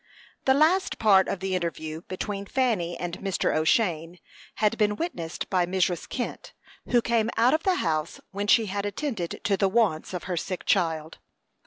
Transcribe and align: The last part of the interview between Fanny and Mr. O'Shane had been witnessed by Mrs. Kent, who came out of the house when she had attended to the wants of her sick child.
The 0.45 0.55
last 0.55 0.97
part 0.97 1.27
of 1.27 1.41
the 1.41 1.53
interview 1.55 2.01
between 2.01 2.47
Fanny 2.47 2.97
and 2.97 3.19
Mr. 3.19 3.55
O'Shane 3.55 4.17
had 4.55 4.75
been 4.75 4.95
witnessed 4.95 5.47
by 5.47 5.67
Mrs. 5.67 6.09
Kent, 6.09 6.53
who 6.89 7.03
came 7.03 7.29
out 7.37 7.53
of 7.53 7.61
the 7.61 7.75
house 7.75 8.19
when 8.31 8.47
she 8.47 8.65
had 8.65 8.83
attended 8.83 9.39
to 9.43 9.55
the 9.55 9.69
wants 9.69 10.15
of 10.15 10.23
her 10.23 10.37
sick 10.37 10.65
child. 10.65 11.19